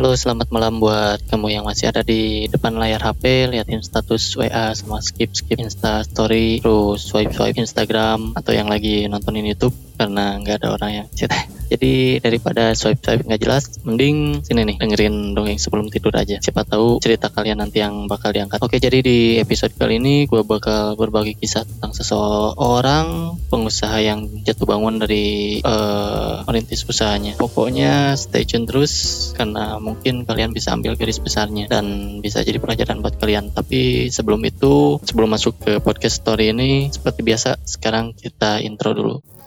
[0.00, 4.72] Halo, selamat malam buat kamu yang masih ada di depan layar HP, liatin status WA
[4.72, 10.40] sama skip skip Insta Story, terus swipe swipe Instagram atau yang lagi nontonin YouTube karena
[10.40, 11.28] nggak ada orang yang chat.
[11.70, 16.42] Jadi daripada swipe swipe nggak jelas, mending sini nih dengerin dongeng sebelum tidur aja.
[16.42, 18.58] Siapa tahu cerita kalian nanti yang bakal diangkat.
[18.58, 24.66] Oke, jadi di episode kali ini gue bakal berbagi kisah tentang seseorang pengusaha yang jatuh
[24.66, 27.38] bangun dari uh, merintis usahanya.
[27.38, 28.92] Pokoknya stay tune terus
[29.38, 33.54] karena mungkin kalian bisa ambil garis besarnya dan bisa jadi pelajaran buat kalian.
[33.54, 39.39] Tapi sebelum itu, sebelum masuk ke podcast story ini, seperti biasa sekarang kita intro dulu.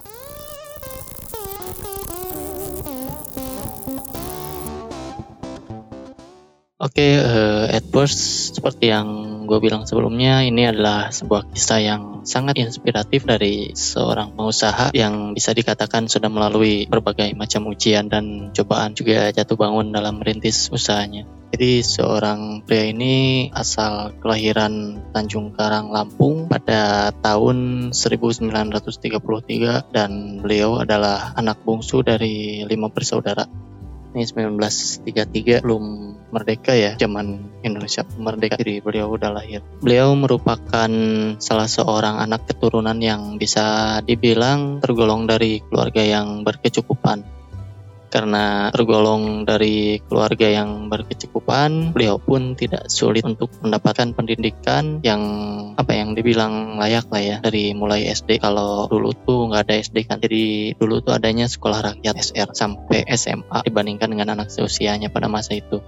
[6.83, 9.07] Oke, okay, uh, eh, first seperti yang
[9.47, 15.55] gue bilang sebelumnya, ini adalah sebuah kisah yang sangat inspiratif dari seorang pengusaha yang bisa
[15.55, 21.23] dikatakan sudah melalui berbagai macam ujian dan cobaan juga jatuh bangun dalam merintis usahanya.
[21.55, 31.31] Jadi seorang pria ini asal kelahiran Tanjung Karang, Lampung pada tahun 1933 dan beliau adalah
[31.39, 33.47] anak bungsu dari lima bersaudara
[34.14, 35.83] ini 1933 belum
[36.33, 39.61] merdeka ya zaman Indonesia merdeka jadi beliau udah lahir.
[39.81, 40.89] Beliau merupakan
[41.38, 47.42] salah seorang anak keturunan yang bisa dibilang tergolong dari keluarga yang berkecukupan
[48.14, 55.22] karena tergolong dari keluarga yang berkecukupan, beliau pun tidak sulit untuk mendapatkan pendidikan yang
[55.73, 58.38] apa yang dibilang layak lah ya dari mulai SD.
[58.38, 63.09] Kalau dulu tuh nggak ada SD kan, jadi dulu tuh adanya sekolah rakyat SR sampai
[63.17, 65.81] SMA dibandingkan dengan anak seusianya pada masa itu.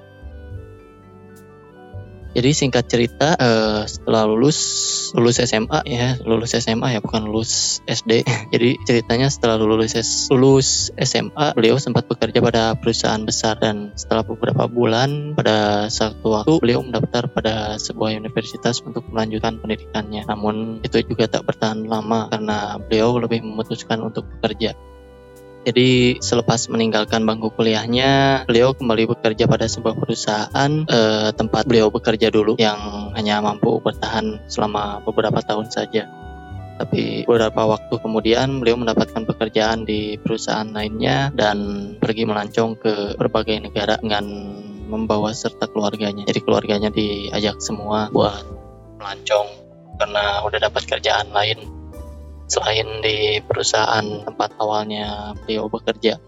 [2.36, 4.60] Jadi singkat cerita uh, setelah lulus
[5.16, 8.28] lulus SMA ya lulus SMA ya bukan lulus SD.
[8.54, 9.96] Jadi ceritanya setelah lulus
[10.28, 16.60] lulus SMA beliau sempat bekerja pada perusahaan besar dan setelah beberapa bulan pada satu waktu
[16.60, 20.28] beliau mendaftar pada sebuah universitas untuk melanjutkan pendidikannya.
[20.28, 24.76] Namun itu juga tak bertahan lama karena beliau lebih memutuskan untuk bekerja.
[25.66, 32.30] Jadi selepas meninggalkan bangku kuliahnya, beliau kembali bekerja pada sebuah perusahaan eh, tempat beliau bekerja
[32.30, 36.06] dulu yang hanya mampu bertahan selama beberapa tahun saja.
[36.76, 41.58] Tapi beberapa waktu kemudian beliau mendapatkan pekerjaan di perusahaan lainnya dan
[41.98, 44.26] pergi melancong ke berbagai negara dengan
[44.86, 46.30] membawa serta keluarganya.
[46.30, 48.46] Jadi keluarganya diajak semua buat
[49.02, 49.50] melancong
[49.98, 51.75] karena udah dapat kerjaan lain
[52.46, 56.22] selain di perusahaan tempat awalnya beliau bekerja.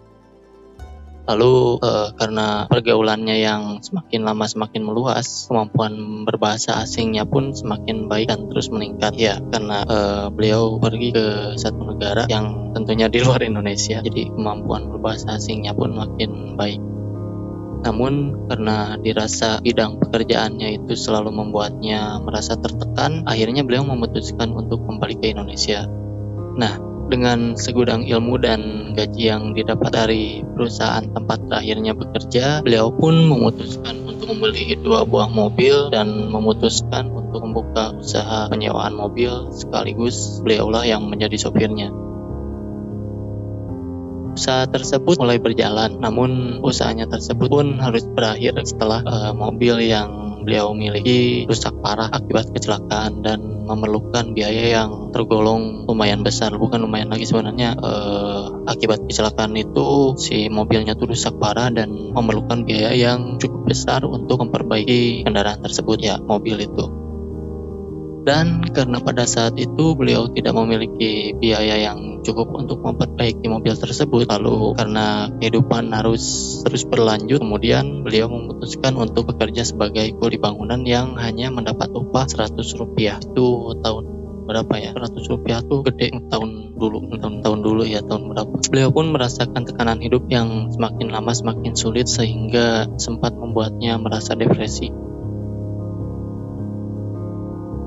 [1.28, 8.32] Lalu uh, karena pergaulannya yang semakin lama semakin meluas, kemampuan berbahasa asingnya pun semakin baik
[8.32, 9.12] dan terus meningkat.
[9.20, 14.88] Ya, karena uh, beliau pergi ke satu negara yang tentunya di luar Indonesia, jadi kemampuan
[14.88, 16.80] berbahasa asingnya pun makin baik.
[17.84, 25.20] Namun karena dirasa bidang pekerjaannya itu selalu membuatnya merasa tertekan, akhirnya beliau memutuskan untuk kembali
[25.20, 25.86] ke Indonesia.
[26.58, 26.74] Nah,
[27.08, 34.04] dengan segudang ilmu dan gaji yang didapat dari perusahaan tempat terakhirnya bekerja, beliau pun memutuskan
[34.04, 41.08] untuk membeli dua buah mobil dan memutuskan untuk membuka usaha penyewaan mobil sekaligus beliaulah yang
[41.08, 42.07] menjadi sopirnya.
[44.38, 50.72] Usaha tersebut mulai berjalan, namun usahanya tersebut pun harus berakhir setelah uh, mobil yang beliau
[50.78, 56.56] miliki rusak parah akibat kecelakaan dan memerlukan biaya yang tergolong lumayan besar.
[56.56, 62.64] Bukan lumayan lagi sebenarnya eh, akibat kecelakaan itu si mobilnya tuh rusak parah dan memerlukan
[62.64, 67.07] biaya yang cukup besar untuk memperbaiki kendaraan tersebut ya mobil itu
[68.28, 74.28] dan karena pada saat itu beliau tidak memiliki biaya yang cukup untuk memperbaiki mobil tersebut
[74.28, 81.16] lalu karena kehidupan harus terus berlanjut kemudian beliau memutuskan untuk bekerja sebagai kuli bangunan yang
[81.16, 83.16] hanya mendapat upah 100 rupiah.
[83.24, 84.04] Itu tahun
[84.44, 84.92] berapa ya?
[84.92, 88.52] 100 rupiah tuh gede tahun dulu tahun tahun dulu ya tahun berapa.
[88.68, 95.07] Beliau pun merasakan tekanan hidup yang semakin lama semakin sulit sehingga sempat membuatnya merasa depresi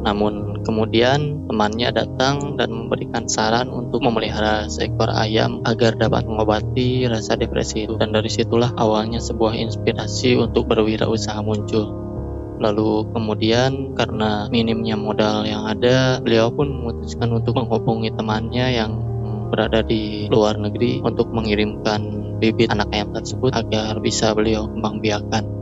[0.00, 7.36] namun kemudian temannya datang dan memberikan saran untuk memelihara seekor ayam agar dapat mengobati rasa
[7.36, 8.00] depresi itu.
[8.00, 11.92] Dan dari situlah awalnya sebuah inspirasi untuk berwirausaha muncul.
[12.60, 18.92] Lalu kemudian karena minimnya modal yang ada, beliau pun memutuskan untuk menghubungi temannya yang
[19.50, 22.00] berada di luar negeri untuk mengirimkan
[22.38, 25.59] bibit anak ayam tersebut agar bisa beliau kembang biakan.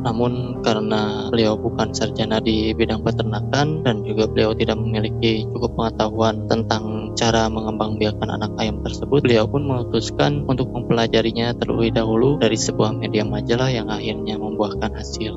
[0.00, 6.48] Namun karena beliau bukan sarjana di bidang peternakan dan juga beliau tidak memiliki cukup pengetahuan
[6.48, 12.96] tentang cara mengembangbiakan anak ayam tersebut, beliau pun memutuskan untuk mempelajarinya terlebih dahulu dari sebuah
[12.96, 15.36] media majalah yang akhirnya membuahkan hasil.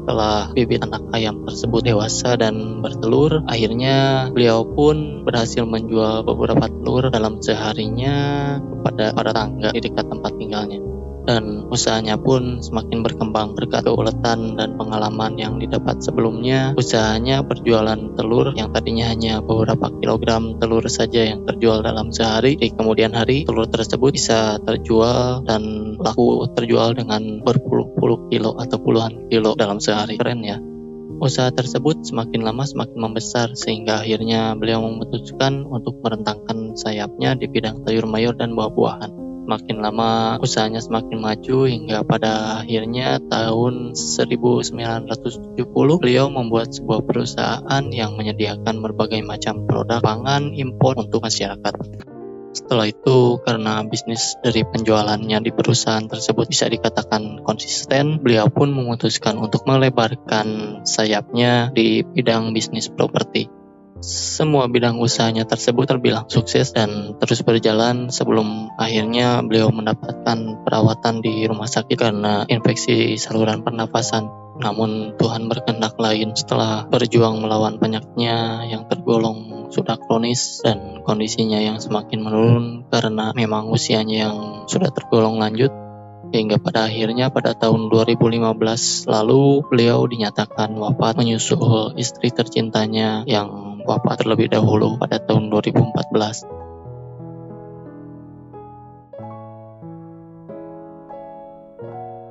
[0.00, 7.12] Setelah bibit anak ayam tersebut dewasa dan bertelur, akhirnya beliau pun berhasil menjual beberapa telur
[7.12, 8.16] dalam seharinya
[8.60, 10.99] kepada para tangga di dekat tempat tinggalnya
[11.30, 16.74] dan usahanya pun semakin berkembang berkat keuletan dan pengalaman yang didapat sebelumnya.
[16.74, 22.58] Usahanya berjualan telur yang tadinya hanya beberapa kilogram telur saja yang terjual dalam sehari.
[22.58, 29.30] Di kemudian hari telur tersebut bisa terjual dan laku terjual dengan berpuluh-puluh kilo atau puluhan
[29.30, 30.18] kilo dalam sehari.
[30.18, 30.58] Keren ya.
[31.22, 37.86] Usaha tersebut semakin lama semakin membesar sehingga akhirnya beliau memutuskan untuk merentangkan sayapnya di bidang
[37.86, 39.29] sayur mayur dan buah-buahan.
[39.50, 48.14] Semakin lama usahanya semakin maju hingga pada akhirnya tahun 1970 beliau membuat sebuah perusahaan yang
[48.14, 51.74] menyediakan berbagai macam produk pangan impor untuk masyarakat.
[52.54, 59.34] Setelah itu, karena bisnis dari penjualannya di perusahaan tersebut bisa dikatakan konsisten, beliau pun memutuskan
[59.34, 63.59] untuk melebarkan sayapnya di bidang bisnis properti.
[64.00, 71.44] Semua bidang usahanya tersebut terbilang sukses dan terus berjalan sebelum akhirnya beliau mendapatkan perawatan di
[71.50, 74.30] rumah sakit karena infeksi saluran pernafasan.
[74.60, 81.78] Namun Tuhan berkehendak lain setelah berjuang melawan penyakitnya yang tergolong sudah kronis dan kondisinya yang
[81.78, 85.70] semakin menurun karena memang usianya yang sudah tergolong lanjut
[86.30, 94.22] hingga pada akhirnya pada tahun 2015 lalu beliau dinyatakan wafat menyusul istri tercintanya yang wafat
[94.22, 96.60] terlebih dahulu pada tahun 2014.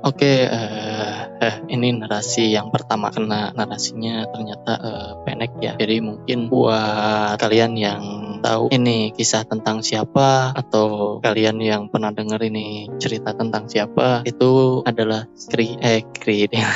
[0.00, 5.76] Oke, uh, eh, ini narasi yang pertama karena narasinya ternyata uh, pendek ya.
[5.76, 8.00] Jadi mungkin buat kalian yang
[8.40, 14.82] tahu ini kisah tentang siapa atau kalian yang pernah dengar ini cerita tentang siapa itu
[14.84, 16.02] adalah Kri eh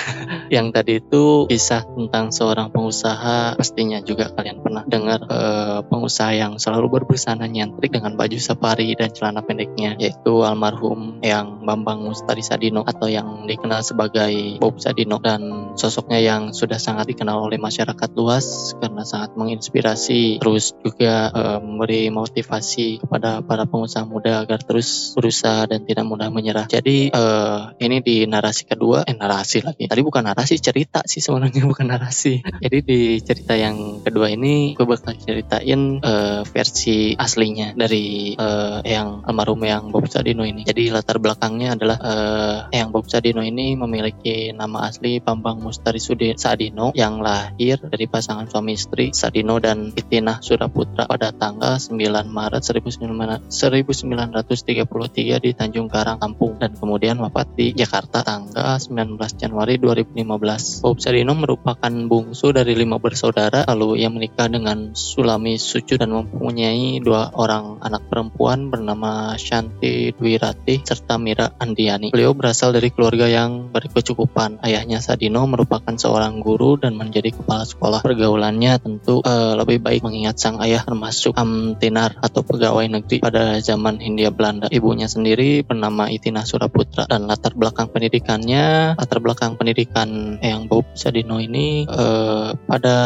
[0.57, 3.57] yang tadi itu kisah tentang seorang pengusaha.
[3.57, 9.11] Pastinya juga kalian pernah dengar eh, pengusaha yang selalu berbusana nyentrik dengan baju safari dan
[9.15, 15.75] celana pendeknya yaitu almarhum yang Bambang Mustari Sadino atau yang dikenal sebagai Bob Sadino dan
[15.79, 20.43] sosoknya yang sudah sangat dikenal oleh masyarakat luas karena sangat menginspirasi.
[20.43, 26.31] Terus juga eh, memberi motivasi kepada para pengusaha muda agar terus berusaha dan tidak mudah
[26.31, 26.67] menyerah.
[26.71, 29.87] Jadi uh, ini di narasi kedua, eh narasi lagi.
[29.87, 32.41] Tadi bukan narasi, cerita sih sebenarnya bukan narasi.
[32.41, 39.23] Jadi di cerita yang kedua ini gue bakal ceritain uh, versi aslinya dari uh, yang
[39.27, 40.65] almarhum yang Bob Sadino ini.
[40.65, 46.95] Jadi latar belakangnya adalah uh, yang Bob Sadino ini memiliki nama asli Bambang Mustari Sadino
[46.95, 52.01] yang lahir dari pasangan suami istri Sadino dan Itinah Suraputra pada tanggal 9
[52.33, 60.81] Maret 1933 di Tanjung Karang, Lampung dan kemudian wafat di Jakarta tanggal 19 Januari 2015.
[60.81, 67.05] Bob Sadino merupakan bungsu dari lima bersaudara lalu ia menikah dengan Sulami Sucu dan mempunyai
[67.05, 72.09] dua orang anak perempuan bernama Shanti Dwi Ratih serta Mira Andiani.
[72.09, 74.65] Beliau berasal dari keluarga yang berkecukupan.
[74.65, 78.01] Ayahnya Sadino merupakan seorang guru dan menjadi kepala sekolah.
[78.01, 83.59] Pergaulannya tentu uh, lebih baik mengingat sang ayah termasuk masuk Amtinar atau pegawai negeri pada
[83.59, 84.71] zaman Hindia Belanda.
[84.71, 91.43] Ibunya sendiri bernama Itina Suraputra dan latar belakang pendidikannya, latar belakang pendidikan yang Bob Sadino
[91.43, 92.99] ini eh, pada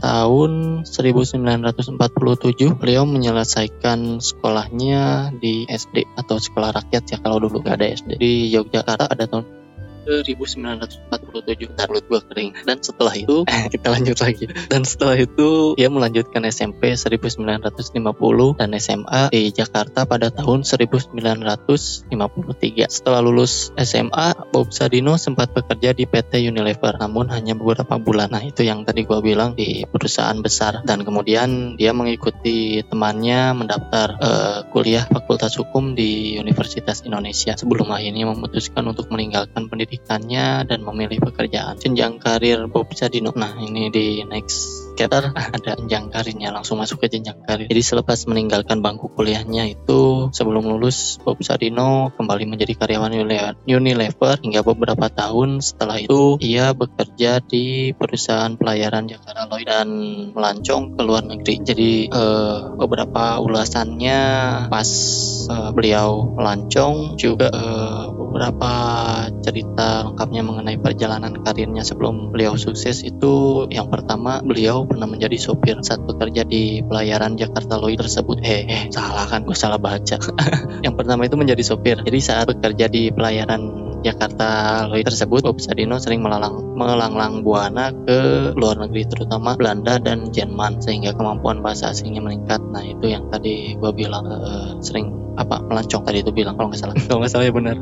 [0.00, 7.86] tahun 1947 beliau menyelesaikan sekolahnya di SD atau sekolah rakyat ya kalau dulu gak ada
[7.92, 9.60] SD di Yogyakarta ada tahun
[10.06, 12.50] 1947 ntar gue kering.
[12.64, 14.44] Dan setelah itu kita lanjut lagi.
[14.68, 18.00] Dan setelah itu ia melanjutkan SMP 1950
[18.58, 22.10] dan SMA di Jakarta pada tahun 1953
[22.88, 28.32] setelah lulus SMA Bob Sadino sempat bekerja di PT Unilever namun hanya beberapa bulan.
[28.32, 30.82] Nah itu yang tadi gue bilang di perusahaan besar.
[30.86, 37.54] Dan kemudian dia mengikuti temannya mendaftar uh, kuliah Fakultas Hukum di Universitas Indonesia.
[37.54, 41.74] Sebelum akhirnya memutuskan untuk meninggalkan pendidikan pendidikannya dan memilih pekerjaan.
[41.74, 43.34] Jenjang karir Bob Sadino.
[43.34, 47.70] Nah, ini di next ada jenjang karirnya langsung masuk ke jenjang karir.
[47.70, 53.14] Jadi selepas meninggalkan bangku kuliahnya itu sebelum lulus Bob Sadino kembali menjadi karyawan
[53.64, 59.88] Unilever hingga beberapa tahun setelah itu ia bekerja di perusahaan pelayaran Jakarta Lloyd dan
[60.34, 61.54] melancong ke luar negeri.
[61.62, 64.20] Jadi uh, beberapa ulasannya
[64.66, 64.90] pas
[65.46, 68.72] uh, beliau melancong juga uh, beberapa
[69.46, 75.78] cerita lengkapnya mengenai perjalanan karirnya sebelum beliau sukses itu yang pertama beliau pernah menjadi sopir
[75.86, 78.42] saat bekerja di pelayaran Jakarta Lloyd tersebut.
[78.42, 79.46] Eh, eh salah kan?
[79.46, 80.18] Gue salah baca.
[80.86, 82.02] yang pertama itu menjadi sopir.
[82.02, 88.50] Jadi saat bekerja di pelayaran Jakarta Lloyd tersebut, Bob Sadino sering melalang, melanglang buana ke
[88.56, 92.58] luar negeri, terutama Belanda dan Jerman, sehingga kemampuan bahasa asingnya meningkat.
[92.72, 96.80] Nah itu yang tadi gue bilang uh, sering apa melancong tadi itu bilang kalau nggak
[96.80, 97.76] salah, kalau nggak salah ya benar.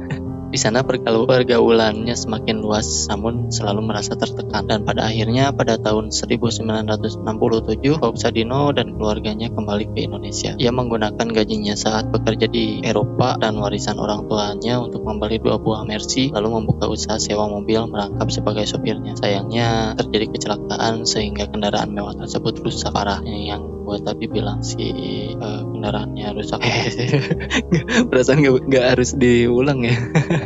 [0.49, 7.21] Di sana pergaulannya semakin luas namun selalu merasa tertekan dan pada akhirnya pada tahun 1967
[8.01, 10.57] Bob Sadino dan keluarganya kembali ke Indonesia.
[10.57, 15.85] Ia menggunakan gajinya saat bekerja di Eropa dan warisan orang tuanya untuk membeli dua buah
[15.85, 19.21] Mercy lalu membuka usaha sewa mobil merangkap sebagai sopirnya.
[19.21, 24.85] Sayangnya terjadi kecelakaan sehingga kendaraan mewah tersebut rusak parah yang gue tadi bilang si
[25.33, 26.61] uh, kendaraannya rusak.
[28.13, 29.97] Perasaan gak, gak harus diulang ya.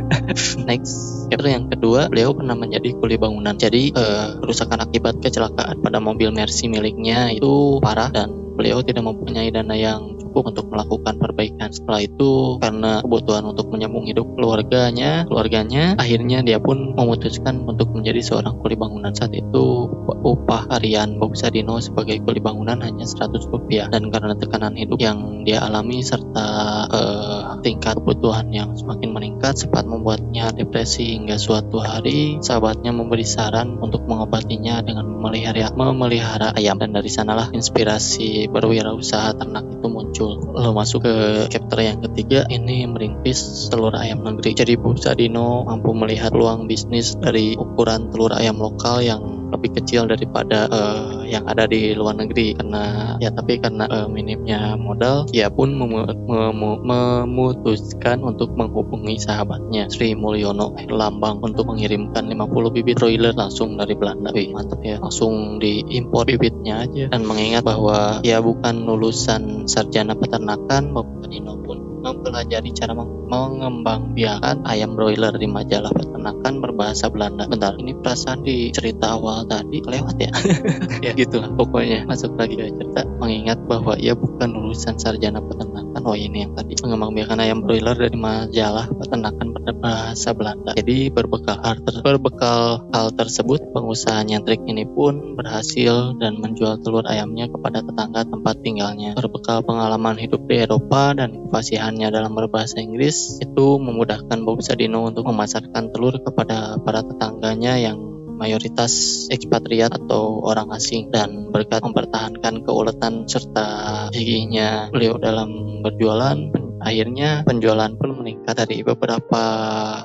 [0.70, 1.26] Next.
[1.26, 3.58] Chapter yang kedua beliau pernah menjadi kuli bangunan.
[3.58, 9.50] Jadi uh, kerusakan akibat kecelakaan pada mobil Mercy miliknya itu parah dan beliau tidak mempunyai
[9.50, 11.68] dana yang untuk melakukan perbaikan.
[11.68, 18.24] Setelah itu karena kebutuhan untuk menyambung hidup keluarganya, keluarganya akhirnya dia pun memutuskan untuk menjadi
[18.24, 19.12] seorang kuli bangunan.
[19.12, 19.92] Saat itu
[20.24, 25.42] upah harian Bob Sadino sebagai kuli bangunan hanya 100 rupiah dan karena tekanan hidup yang
[25.42, 26.48] dia alami serta
[26.88, 33.78] uh, tingkat kebutuhan yang semakin meningkat sempat membuatnya depresi hingga suatu hari sahabatnya memberi saran
[33.82, 40.54] untuk mengobatinya dengan memelihara memelihara ayam dan dari sanalah inspirasi berwirausaha ternak itu muncul muncul
[40.54, 41.14] lalu masuk ke
[41.50, 44.54] chapter yang ketiga ini merintis telur ayam negeri.
[44.54, 50.08] Jadi Bu Sadino mampu melihat peluang bisnis dari ukuran telur ayam lokal yang lebih kecil
[50.08, 52.56] daripada uh, yang ada di luar negeri.
[52.56, 55.92] Karena ya tapi karena uh, minimnya modal ia pun mem
[56.26, 63.94] mem memutuskan untuk menghubungi sahabatnya Sri Mulyono Lambang untuk mengirimkan 50 bibit broiler langsung dari
[63.96, 64.32] Belanda.
[64.32, 64.96] Wih, mantap ya.
[64.98, 67.12] Langsung diimpor bibitnya aja.
[67.12, 70.94] Dan mengingat bahwa ia bukan lulusan sarjana peternakan
[71.32, 77.46] Dino pun mempelajari cara mengembangbiakan ayam broiler di majalah peternakan berbahasa Belanda.
[77.46, 80.32] Bentar, ini perasaan di cerita awal tadi lewat ya.
[81.06, 85.91] ya gitulah pokoknya masuk lagi ke cerita mengingat bahwa ia bukan lulusan sarjana peternakan.
[86.02, 90.74] Oh ini yang tadi mengembangbiakan ayam broiler dari majalah peternakan berbahasa Belanda.
[90.74, 97.06] Jadi berbekal hal, ter berbekal hal tersebut, pengusaha nyentrik ini pun berhasil dan menjual telur
[97.06, 99.14] ayamnya kepada tetangga tempat tinggalnya.
[99.14, 105.04] Berbekal pengalaman hidup di Eropa dan kefasihan penggunaannya dalam berbahasa Inggris itu memudahkan Bob Sadino
[105.04, 108.11] untuk memasarkan telur kepada para tetangganya yang
[108.42, 114.90] mayoritas ekspatriat atau orang asing dan berkat mempertahankan keuletan serta giginya.
[114.90, 116.50] Beliau dalam berjualan
[116.82, 119.44] akhirnya penjualan pun meningkat dari beberapa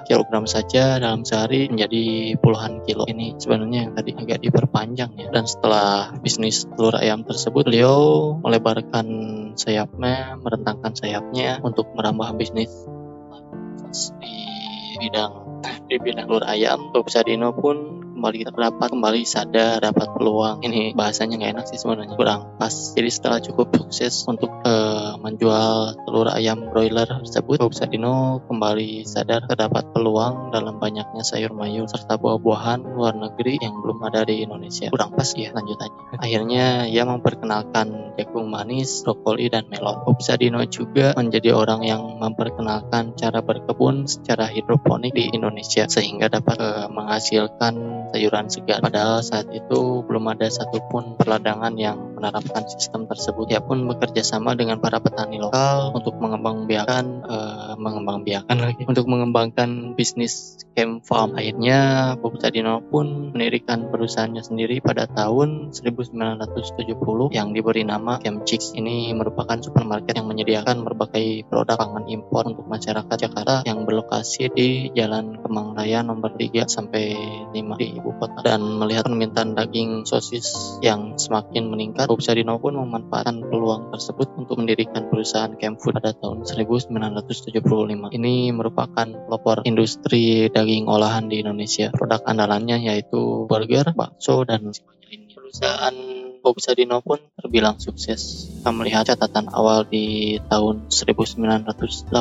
[0.06, 3.10] kilogram saja dalam sehari menjadi puluhan kilo.
[3.10, 5.28] Ini sebenarnya yang tadi agak diperpanjang ya.
[5.34, 9.08] Dan setelah bisnis telur ayam tersebut beliau melebarkan
[9.58, 12.70] sayapnya merentangkan sayapnya untuk merambah bisnis
[14.22, 14.38] di
[15.02, 15.34] bidang
[15.90, 16.94] di bidang telur ayam.
[17.10, 20.66] Sadino pun kembali terdapat kembali sadar dapat peluang.
[20.66, 22.74] Ini bahasanya nggak enak sih sebenarnya kurang pas.
[22.98, 29.46] Jadi setelah cukup sukses untuk uh, menjual telur ayam broiler tersebut Bob Sadino kembali sadar
[29.46, 34.90] terdapat peluang dalam banyaknya sayur mayur serta buah-buahan luar negeri yang belum ada di Indonesia.
[34.90, 36.18] Kurang pas ya lanjutannya.
[36.26, 40.02] Akhirnya ia memperkenalkan jagung manis brokoli dan melon.
[40.10, 46.58] Bob Sadino juga menjadi orang yang memperkenalkan cara berkebun secara hidroponik di Indonesia sehingga dapat
[46.58, 48.80] uh, menghasilkan sayuran segar.
[48.80, 53.54] Padahal saat itu belum ada satupun perladangan yang menerapkan sistem tersebut.
[53.54, 59.94] Ia pun bekerja sama dengan para petani lokal untuk mengembangbiakan, uh, mengembangbiakan lagi, untuk mengembangkan
[59.94, 61.38] bisnis camp farm.
[61.38, 68.74] Akhirnya Bob Sadino pun mendirikan perusahaannya sendiri pada tahun 1970 yang diberi nama Camp Chicks.
[68.74, 74.90] Ini merupakan supermarket yang menyediakan berbagai produk pangan impor untuk masyarakat Jakarta yang berlokasi di
[74.98, 77.14] Jalan Kemang Raya nomor 3 sampai
[77.54, 82.80] 5 di ibu kota dan melihat permintaan daging sosis yang semakin meningkat, Bob Sadino pun
[82.80, 88.16] memanfaatkan peluang tersebut untuk mendirikan perusahaan Camp Food pada tahun 1975.
[88.16, 91.92] Ini merupakan pelopor industri daging olahan di Indonesia.
[91.92, 95.36] Produk andalannya yaitu burger, bakso, dan lainnya.
[95.36, 95.96] Perusahaan
[96.40, 102.12] Bob Sadino pun terbilang sukses jika melihat catatan awal di tahun 1985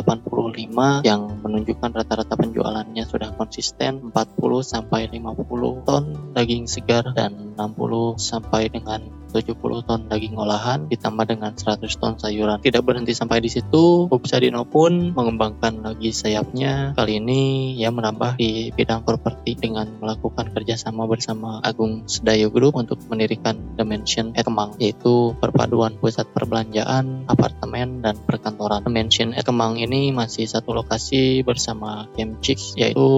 [1.03, 4.15] yang menunjukkan rata-rata penjualannya sudah konsisten 40
[4.63, 6.05] sampai 50 ton
[6.39, 12.65] daging segar dan 60 sampai dengan 70 ton daging olahan ditambah dengan 100 ton sayuran.
[12.65, 16.97] Tidak berhenti sampai di situ, Bob Sadino pun mengembangkan lagi sayapnya.
[16.97, 22.97] Kali ini ia menambah di bidang properti dengan melakukan kerjasama bersama Agung Sedayo Group untuk
[23.13, 24.49] mendirikan Dimension at
[24.81, 28.87] yaitu perpaduan pusat perbelanjaan, apartemen, dan perkantoran.
[28.87, 29.45] Dimension at
[29.77, 33.09] ini masih satu lokasi bersama Camp Chicks, yaitu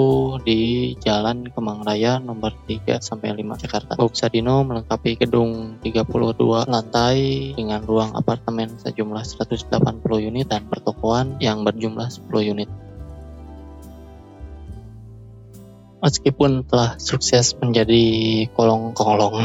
[0.42, 3.92] di Jalan Kemang Raya nomor 3 sampai 5 Jakarta.
[3.94, 7.16] Bob Sadino melengkapi gedung 30 32 lantai
[7.52, 9.68] dengan ruang apartemen sejumlah 180
[10.24, 12.70] unit dan pertokoan yang berjumlah 10 unit.
[15.98, 19.44] Meskipun telah sukses menjadi kolong-kolong,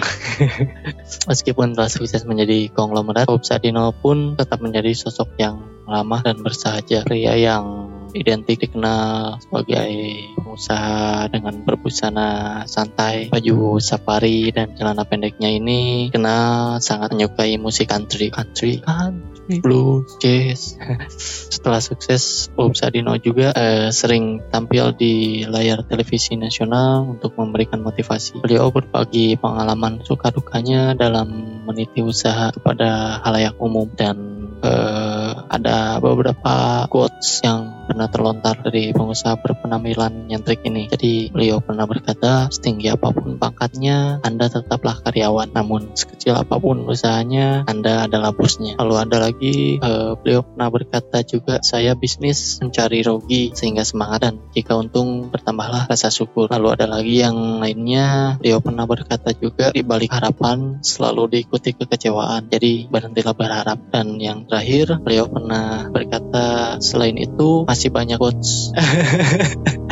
[1.30, 7.02] meskipun telah sukses menjadi konglomerat, Bob Sadino pun tetap menjadi sosok yang ramah dan bersahaja,
[7.10, 9.90] pria yang identik dikenal sebagai
[10.38, 18.30] pengusaha dengan berbusana santai, baju safari dan celana pendeknya ini kenal sangat menyukai musik country,
[18.30, 20.78] country, country, blues, jazz.
[21.54, 28.40] Setelah sukses, Bob Sadino juga eh, sering tampil di layar televisi nasional untuk memberikan motivasi.
[28.40, 34.18] Beliau berbagi pengalaman suka dukanya dalam meniti usaha kepada halayak umum dan
[34.64, 40.88] eh, ada beberapa quotes yang pernah terlontar dari pengusaha berpenampilan nyentrik ini.
[40.92, 45.52] Jadi beliau pernah berkata, setinggi apa pun pangkatnya, Anda tetaplah karyawan.
[45.56, 48.80] Namun sekecil apa pun usahanya, Anda adalah bosnya.
[48.80, 54.36] Lalu ada lagi, uh, beliau pernah berkata juga, saya bisnis mencari rugi sehingga semangat dan
[54.56, 56.48] jika untung bertambahlah rasa syukur.
[56.52, 62.48] Lalu ada lagi yang lainnya, beliau pernah berkata juga, di balik harapan selalu diikuti kekecewaan.
[62.48, 63.80] Jadi berhentilah berharap.
[63.94, 66.43] Dan yang terakhir, beliau pernah berkata,
[66.84, 68.76] selain itu masih banyak quotes.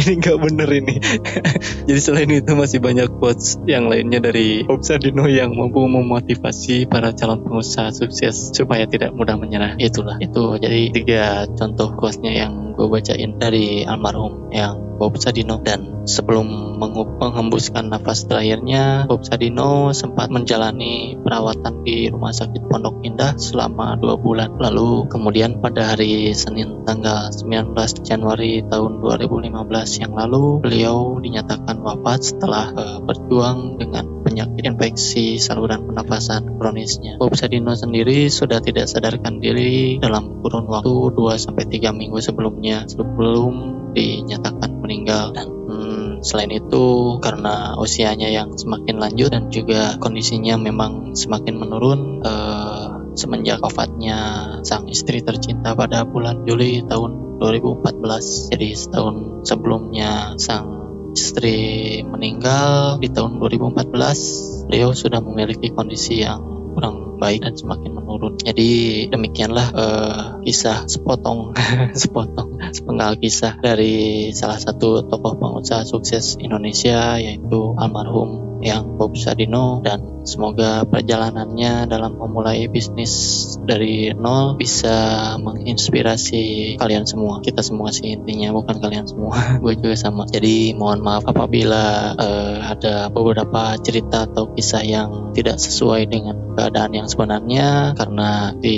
[0.00, 1.00] Ini nggak bener ini.
[1.88, 7.40] Jadi selain itu masih banyak quotes yang lainnya dari Obsadino yang mampu memotivasi para calon
[7.44, 9.78] pengusaha sukses supaya tidak mudah menyerah.
[9.80, 10.20] Itulah.
[10.20, 10.60] Itu.
[10.60, 16.76] Jadi tiga contoh quotesnya yang gue bacain dari almarhum yang Bob Sadino dan sebelum
[17.16, 24.20] menghembuskan nafas terakhirnya Bob Sadino sempat menjalani perawatan di Rumah Sakit Pondok Indah selama dua
[24.20, 27.72] bulan lalu kemudian pada hari Senin tanggal 19
[28.04, 35.88] Januari tahun 2015 yang lalu beliau dinyatakan wafat setelah uh, berjuang dengan penyakit infeksi saluran
[35.88, 37.16] pernafasan kronisnya.
[37.16, 44.69] Bob Sadino sendiri sudah tidak sadarkan diri dalam kurun waktu 2-3 minggu sebelumnya sebelum dinyatakan
[44.90, 51.54] meninggal dan hmm, selain itu karena usianya yang semakin lanjut dan juga kondisinya memang semakin
[51.54, 54.18] menurun uh, semenjak wafatnya
[54.66, 60.80] sang istri tercinta pada bulan Juli tahun 2014 jadi setahun sebelumnya sang
[61.14, 68.40] istri meninggal di tahun 2014 beliau sudah memiliki kondisi yang kurang baik dan semakin menurun.
[68.40, 71.52] Jadi demikianlah uh, kisah sepotong
[72.00, 79.80] sepotong sepenggal kisah dari salah satu tokoh pengusaha sukses Indonesia yaitu almarhum yang Bob Sadino
[79.80, 87.40] dan Semoga perjalanannya dalam memulai bisnis dari nol bisa menginspirasi kalian semua.
[87.40, 89.32] Kita semua sih intinya, bukan kalian semua.
[89.64, 90.28] Gue juga sama.
[90.28, 96.92] Jadi mohon maaf apabila uh, ada beberapa cerita atau kisah yang tidak sesuai dengan keadaan
[96.92, 98.76] yang sebenarnya karena di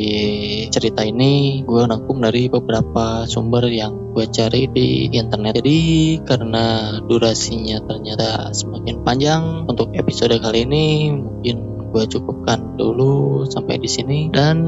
[0.70, 5.64] cerita ini gue nangkum dari beberapa sumber yang gue cari di internet.
[5.64, 5.78] Jadi
[6.22, 13.84] karena durasinya ternyata semakin panjang untuk episode kali ini mungkin gue cukupkan dulu sampai di
[13.84, 14.64] sini dan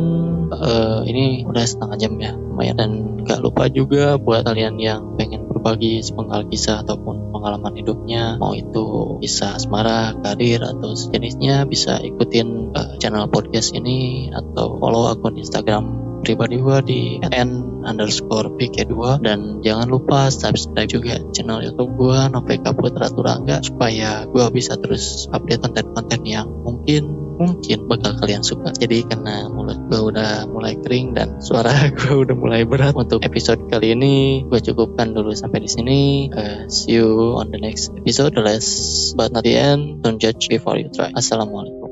[0.52, 2.90] uh, ini udah setengah jam ya lumayan dan
[3.24, 9.16] gak lupa juga buat kalian yang pengen berbagi sepenggal kisah ataupun pengalaman hidupnya mau itu
[9.24, 16.04] kisah asmara, karir atau sejenisnya bisa ikutin uh, channel podcast ini atau follow akun Instagram
[16.20, 22.72] pribadi gue di n underscore pk2 dan jangan lupa subscribe juga channel youtube gue Noveka
[22.74, 28.70] Putra Turangga supaya gue bisa terus update konten-konten yang mungkin mungkin bakal kalian suka.
[28.70, 33.66] Jadi karena mulut gue udah mulai kering dan suara gue udah mulai berat untuk episode
[33.66, 36.00] kali ini gue cukupkan dulu sampai di sini.
[36.30, 38.38] Uh, see you on the next episode.
[38.38, 38.70] The last
[39.18, 40.06] but not the end.
[40.06, 41.10] Don't judge before you try.
[41.10, 41.83] Assalamualaikum